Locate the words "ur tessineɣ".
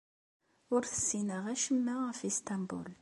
0.73-1.43